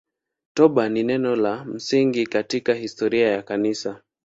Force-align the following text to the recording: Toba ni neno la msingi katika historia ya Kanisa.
Toba 0.53 0.89
ni 0.89 1.03
neno 1.03 1.35
la 1.35 1.65
msingi 1.65 2.25
katika 2.25 2.73
historia 2.73 3.29
ya 3.31 3.41
Kanisa. 3.41 4.01